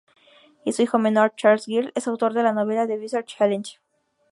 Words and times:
Y 0.65 0.71
su 0.71 0.81
hijo 0.81 0.97
menor, 0.97 1.35
Charles 1.35 1.65
Gill, 1.67 1.91
es 1.93 2.07
autor 2.07 2.33
de 2.33 2.41
la 2.41 2.53
novela 2.53 2.87
"The 2.87 2.97
Boozer 2.97 3.23
Challenge". 3.23 3.77